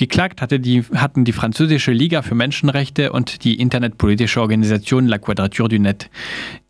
Geklagt 0.00 0.40
hatte 0.40 0.58
die, 0.60 0.82
hatten 0.94 1.26
die 1.26 1.32
französische 1.32 1.92
Liga 1.92 2.22
für 2.22 2.34
Menschenrechte 2.34 3.12
und 3.12 3.44
die 3.44 3.60
internetpolitische 3.60 4.40
Organisation 4.40 5.06
La 5.06 5.18
Quadrature 5.18 5.68
du 5.68 5.78
Net. 5.78 6.08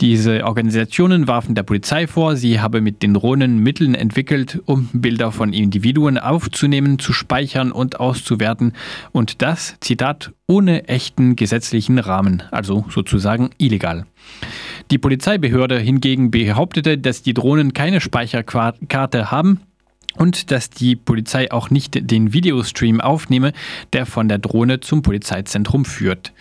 Diese 0.00 0.44
Organisationen 0.44 1.28
warfen 1.28 1.54
der 1.54 1.62
Polizei 1.62 2.08
vor, 2.08 2.34
sie 2.34 2.58
habe 2.58 2.80
mit 2.80 3.04
den 3.04 3.14
Drohnen 3.14 3.58
Mitteln 3.58 3.94
entwickelt, 3.94 4.60
um 4.66 4.88
Bilder 4.92 5.30
von 5.30 5.52
Individuen 5.52 6.18
aufzunehmen, 6.18 6.98
zu 6.98 7.12
speichern 7.12 7.70
und 7.70 8.00
auszuwerten 8.00 8.72
und 9.12 9.42
das, 9.42 9.76
Zitat, 9.78 10.32
ohne 10.48 10.88
echten 10.88 11.36
gesetzlichen 11.36 12.00
Rahmen, 12.00 12.42
also 12.50 12.84
sozusagen 12.90 13.50
illegal. 13.58 14.06
Die 14.90 14.98
Polizeibehörde 14.98 15.78
hingegen 15.78 16.32
behauptete, 16.32 16.98
dass 16.98 17.22
die 17.22 17.34
Drohnen 17.34 17.74
keine 17.74 18.00
Speicherkarte 18.00 19.30
haben 19.30 19.60
und 20.16 20.50
dass 20.50 20.70
die 20.70 20.96
Polizei 20.96 21.50
auch 21.50 21.70
nicht 21.70 22.10
den 22.10 22.32
Videostream 22.32 23.00
aufnehme, 23.00 23.52
der 23.92 24.06
von 24.06 24.28
der 24.28 24.38
Drohne 24.38 24.80
zum 24.80 25.02
Polizeizentrum 25.02 25.84
führt. 25.84 26.32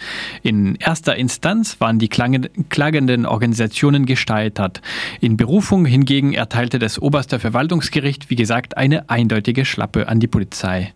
In 0.44 0.76
erster 0.76 1.16
Instanz 1.16 1.80
waren 1.80 2.00
die 2.00 2.10
klagenden 2.10 3.26
Organisationen 3.26 4.06
gesteitert. 4.06 4.82
In 5.22 5.38
Berufung 5.38 5.86
hingegen 5.86 6.34
erteilte 6.34 6.80
das 6.80 7.00
oberste 7.00 7.40
Verwaltungsgericht, 7.40 8.30
wie 8.30 8.36
gesagt, 8.36 8.78
eine 8.78 9.10
eindeutige 9.10 9.66
Schlappe 9.66 10.08
an 10.08 10.20
die 10.20 10.28
Polizei. 10.28 10.94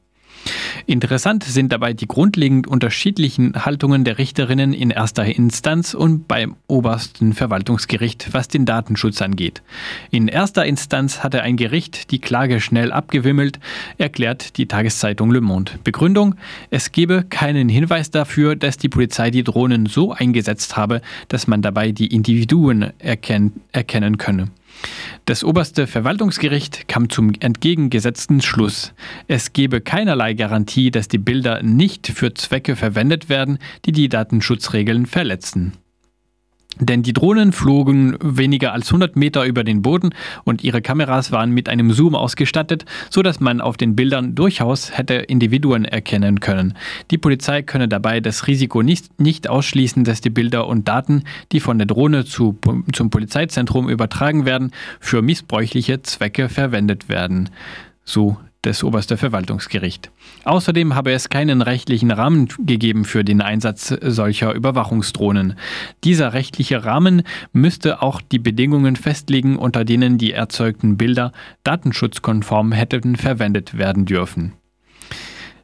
Interessant 0.86 1.46
sind 1.46 1.72
dabei 1.72 1.94
die 1.94 2.08
grundlegend 2.08 2.68
unterschiedlichen 2.68 3.66
Haltungen 3.66 4.04
der 4.04 4.18
Richterinnen 4.18 4.74
in 4.74 4.90
erster 4.90 5.26
Instanz 5.26 5.94
und 5.94 6.28
beim 6.28 6.56
obersten 6.68 7.34
Verwaltungsgericht, 7.34 8.34
was 8.34 8.50
den 8.50 8.66
Datenschutz 8.66 9.22
angeht. 9.22 9.62
In 10.12 10.28
erster 10.28 10.66
Instanz 10.66 11.24
hatte 11.24 11.42
ein 11.42 11.56
Gericht 11.56 12.12
die 12.12 12.20
Klage 12.20 12.60
schnell 12.60 12.92
abgewimmelt, 12.92 13.60
erklärt 13.98 14.58
die 14.58 14.68
Tageszeitung 14.68 15.32
Le 15.32 15.40
Monde. 15.40 15.74
Begründung, 15.84 16.36
es 16.70 16.92
gebe 16.92 17.24
keinen 17.24 17.70
Hinweis 17.70 18.12
dafür, 18.12 18.58
dass 18.58 18.78
die 18.78 18.90
Polizei 18.90 19.32
die 19.32 19.44
Drohnen 19.44 19.86
so 19.86 20.12
eingesetzt 20.12 20.76
habe, 20.76 21.02
dass 21.30 21.48
man 21.48 21.62
dabei 21.62 21.92
die 21.92 22.08
Individuen 22.08 22.92
erken 23.00 23.54
erkennen 23.72 24.18
könne. 24.18 24.50
Das 25.26 25.46
oberste 25.46 25.88
Verwaltungsgericht 25.88 26.90
kam 26.90 27.10
zum 27.10 27.32
entgegengesetzten 27.40 28.42
Schluss. 28.42 28.94
Es 29.28 29.54
gebe 29.54 29.80
keinerlei 29.80 30.34
Garantie, 30.34 30.92
dass 30.92 31.08
die 31.08 31.18
Bilder 31.18 31.64
nicht 31.64 32.08
für 32.08 32.34
Zwecke 32.34 32.76
verwendet 32.76 33.30
werden, 33.30 33.58
die 33.86 33.94
die 33.94 34.10
Datenschutzregeln 34.10 35.06
verletzen. 35.06 35.74
Denn 36.80 37.04
die 37.04 37.14
Drohnen 37.14 37.52
flogen 37.52 38.18
weniger 38.22 38.74
als 38.74 38.88
100 38.88 39.16
Meter 39.16 39.46
über 39.46 39.64
den 39.64 39.82
Boden 39.82 40.10
und 40.44 40.64
ihre 40.64 40.82
Kameras 40.82 41.32
waren 41.32 41.52
mit 41.52 41.70
einem 41.70 41.92
Zoom 41.92 42.16
ausgestattet, 42.16 42.86
so 43.10 43.22
dass 43.22 43.40
man 43.40 43.62
auf 43.62 43.78
den 43.78 43.96
Bildern 43.96 44.36
durchaus 44.36 44.98
hätte 44.98 45.16
Individuen 45.16 45.86
erkennen 45.86 46.40
können. 46.40 46.74
Die 47.12 47.18
Polizei 47.18 47.62
könne 47.62 47.88
dabei 47.88 48.20
das 48.20 48.48
Risiko 48.48 48.82
nicht, 48.82 49.20
nicht 49.20 49.50
ausschließen, 49.50 50.04
dass 50.04 50.22
die 50.22 50.30
Bilder 50.30 50.68
und 50.68 50.88
Daten, 50.88 51.24
die 51.52 51.60
von 51.60 51.78
der 51.78 51.88
Drohne 51.88 52.26
zu, 52.26 52.58
zum 52.92 53.10
Polizeizentrum 53.10 53.90
übertragen 53.90 54.46
werden, 54.46 54.72
für 55.00 55.22
missbräuchliche 55.22 56.02
Zwecke 56.02 56.50
verwendet 56.50 57.08
werden. 57.08 57.50
So 58.04 58.38
das 58.64 58.84
oberste 58.84 59.18
Verwaltungsgericht. 59.18 60.10
Außerdem 60.46 60.96
habe 60.96 61.12
es 61.12 61.30
keinen 61.30 61.62
rechtlichen 61.62 62.12
Rahmen 62.12 62.48
gegeben 62.60 63.06
für 63.06 63.24
den 63.24 63.42
Einsatz 63.42 63.94
solcher 64.02 64.54
Überwachungsdrohnen. 64.54 65.56
Dieser 66.04 66.34
rechtliche 66.34 66.84
Rahmen 66.84 67.24
müsste 67.52 68.02
auch 68.02 68.22
die 68.22 68.40
Bedingungen 68.40 68.96
festlegen, 68.96 69.58
unter 69.58 69.86
denen 69.86 70.18
die 70.18 70.32
erzeugten 70.32 70.98
Bilder 70.98 71.32
datenschutzkonform 71.64 72.72
hätten 72.72 73.16
verwendet 73.16 73.78
werden 73.78 74.06
dürfen. 74.06 74.54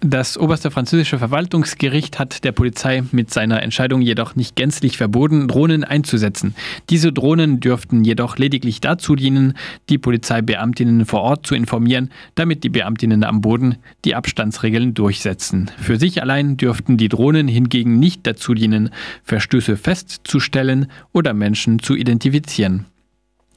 Das 0.01 0.37
oberste 0.37 0.71
französische 0.71 1.19
Verwaltungsgericht 1.19 2.19
hat 2.19 2.45
der 2.45 2.53
Polizei 2.53 3.03
mit 3.11 3.33
seiner 3.33 3.61
Entscheidung 3.61 4.01
jedoch 4.01 4.33
nicht 4.33 4.55
gänzlich 4.55 4.95
verboten, 4.95 5.49
Drohnen 5.49 5.83
einzusetzen. 5.83 6.55
Diese 6.89 7.11
Drohnen 7.11 7.59
dürften 7.59 8.05
jedoch 8.05 8.37
lediglich 8.37 8.79
dazu 8.79 9.17
dienen, 9.17 9.55
die 9.89 9.97
Polizeibeamtinnen 9.97 11.05
vor 11.05 11.19
Ort 11.19 11.45
zu 11.45 11.53
informieren, 11.53 12.11
damit 12.35 12.63
die 12.63 12.69
Beamtinnen 12.69 13.25
am 13.25 13.41
Boden 13.41 13.75
die 14.05 14.15
Abstandsregeln 14.15 14.93
durchsetzen. 14.93 15.69
Für 15.77 15.97
sich 15.97 16.21
allein 16.21 16.55
dürften 16.55 16.95
die 16.95 17.09
Drohnen 17.09 17.49
hingegen 17.49 17.99
nicht 17.99 18.25
dazu 18.25 18.53
dienen, 18.53 18.91
Verstöße 19.25 19.75
festzustellen 19.75 20.89
oder 21.11 21.33
Menschen 21.33 21.77
zu 21.79 21.95
identifizieren. 21.95 22.85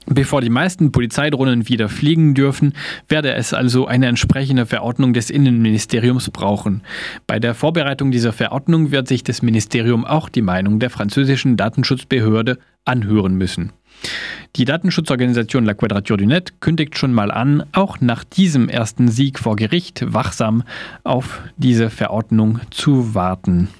Bevor 0.06 0.40
die 0.40 0.50
meisten 0.50 0.90
Polizeidrohnen 0.90 1.68
wieder 1.68 1.88
fliegen 1.88 2.34
dürfen, 2.34 2.74
werde 3.08 3.34
es 3.34 3.54
also 3.54 3.86
eine 3.86 4.06
entsprechende 4.06 4.66
Verordnung 4.66 5.12
des 5.12 5.30
Innenministeriums 5.30 6.30
brauchen. 6.30 6.82
Bei 7.26 7.38
der 7.38 7.54
Vorbereitung 7.54 8.10
dieser 8.10 8.32
Verordnung 8.32 8.90
wird 8.90 9.06
sich 9.06 9.22
das 9.22 9.42
Ministerium 9.42 10.04
auch 10.04 10.28
die 10.28 10.42
Meinung 10.42 10.80
der 10.80 10.90
französischen 10.90 11.56
Datenschutzbehörde 11.56 12.58
anhören 12.84 13.36
müssen. 13.36 13.72
Die 14.56 14.64
Datenschutzorganisation 14.64 15.64
La 15.64 15.74
Quadrature 15.74 16.18
du 16.18 16.26
Net 16.26 16.60
kündigt 16.60 16.98
schon 16.98 17.12
mal 17.12 17.30
an, 17.30 17.64
auch 17.72 18.00
nach 18.00 18.24
diesem 18.24 18.68
ersten 18.68 19.08
Sieg 19.08 19.38
vor 19.38 19.56
Gericht 19.56 20.04
wachsam 20.12 20.64
auf 21.04 21.42
diese 21.56 21.88
Verordnung 21.88 22.60
zu 22.70 23.14
warten. 23.14 23.68